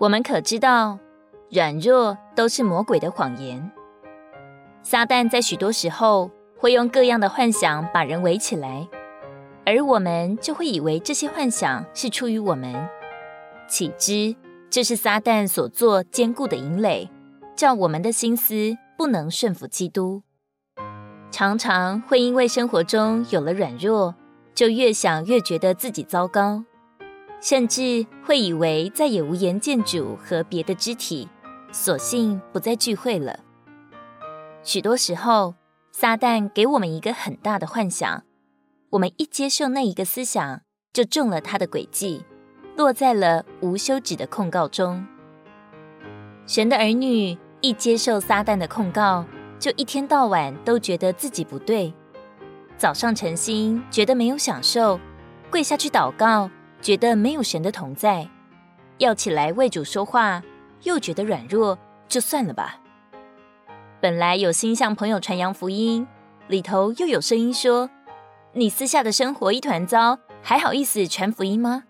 [0.00, 1.00] 我们可知道，
[1.50, 3.68] 软弱都是魔鬼的谎言。
[4.84, 8.86] 撒旦在许多时候会用各样的幻想把人围起来，
[9.66, 12.88] 而我们就会以为这些幻想是出于我们，
[13.68, 14.36] 岂知
[14.70, 17.10] 这是撒旦所做坚固的营垒，
[17.56, 20.22] 叫我们的心思不能顺服基督。
[21.32, 24.14] 常常会因为生活中有了软弱，
[24.54, 26.62] 就越想越觉得自己糟糕，
[27.40, 31.28] 甚至会以为再也无颜见主和别的肢体，
[31.72, 33.40] 索性不再聚会了。
[34.62, 35.54] 许多时候，
[35.92, 38.24] 撒旦给我们一个很大的幻想，
[38.90, 40.62] 我们一接受那一个思想，
[40.92, 42.24] 就中了他的诡计，
[42.76, 45.06] 落在了无休止的控告中。
[46.46, 49.24] 神的儿女一接受撒旦的控告，
[49.60, 51.92] 就一天到晚都觉得自己不对。
[52.76, 54.98] 早上晨星觉得没有享受，
[55.50, 58.28] 跪下去祷告觉得没有神的同在，
[58.98, 60.42] 要起来为主说话
[60.82, 62.80] 又觉得软弱，就算了吧。
[64.00, 66.06] 本来有心向朋友传扬福音，
[66.46, 67.90] 里头又有声音说
[68.54, 71.84] ：“你私下的生活一团糟，还好意思传福音吗？”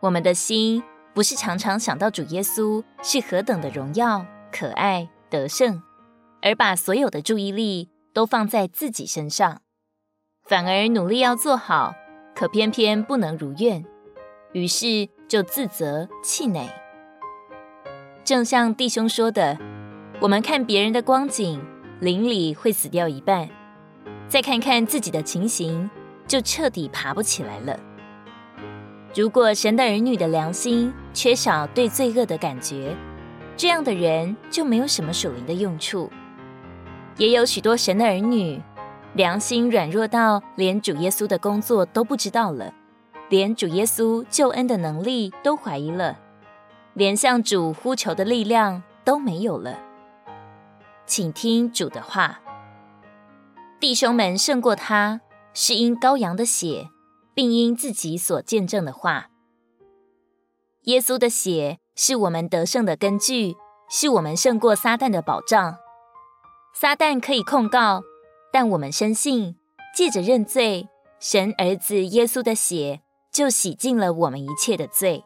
[0.00, 0.82] 我们的心
[1.14, 5.82] 不是常常想到主耶稣是何等的荣耀、可爱、得胜，
[6.42, 9.62] 而把所有的注意力都放在自己身上，
[10.44, 11.94] 反而努力要做好，
[12.40, 13.84] 可偏偏不能如愿，
[14.52, 16.66] 于是就自责气馁。
[18.24, 19.58] 正像弟兄说的。
[20.22, 21.62] 我们看别人的光景，
[22.00, 23.46] 邻里会死掉一半；
[24.26, 25.90] 再看看自己的情形，
[26.26, 27.78] 就彻底爬不起来了。
[29.14, 32.96] 如果神的儿女的良心缺少对罪恶的感觉，
[33.54, 36.10] 这样的人就没有什么属灵的用处。
[37.18, 38.58] 也有许多神的儿女，
[39.14, 42.72] 良心软弱到连主耶稣的工作都不知道了，
[43.28, 46.16] 连主耶稣救恩的能力都怀疑了，
[46.94, 49.78] 连向主呼求的力量都没有了。
[51.06, 52.40] 请听主的话，
[53.80, 55.20] 弟兄们胜过他，
[55.52, 56.88] 是因羔羊的血，
[57.34, 59.26] 并因自己所见证的话。
[60.84, 63.56] 耶稣的血是我们得胜的根据，
[63.90, 65.76] 是我们胜过撒旦的保障。
[66.72, 68.02] 撒旦可以控告，
[68.52, 69.56] 但我们深信，
[69.94, 70.88] 借着认罪，
[71.18, 73.00] 神儿子耶稣的血
[73.32, 75.24] 就洗净了我们一切的罪。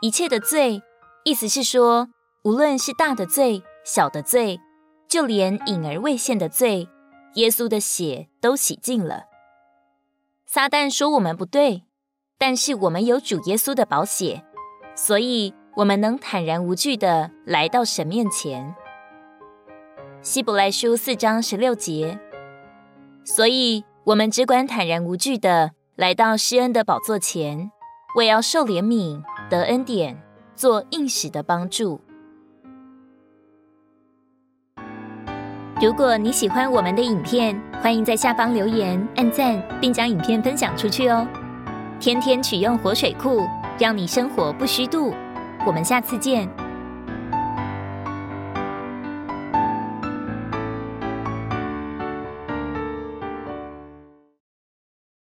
[0.00, 0.82] 一切的罪，
[1.24, 2.08] 意思是说，
[2.44, 4.60] 无论是大的罪、小的罪。
[5.08, 6.88] 就连隐而未现的罪，
[7.34, 9.24] 耶稣的血都洗净了。
[10.46, 11.82] 撒旦说我们不对，
[12.38, 14.42] 但是我们有主耶稣的宝血，
[14.96, 18.74] 所以我们能坦然无惧的来到神面前。
[20.22, 22.16] 希伯来书四章十六节，
[23.24, 27.72] 所以我们只管坦然无惧地来到施恩的宝座前，
[28.14, 30.22] 为要受怜悯、得恩典、
[30.54, 32.00] 做应许的帮助。
[35.80, 41.26] 如果你喜欢我们的影片，欢迎在下方留言、按赞，并将影片分享出去哦。
[41.98, 43.44] 天天取用活水库，
[43.76, 45.12] 让你生活不虚度。
[45.66, 46.48] 我们下次见。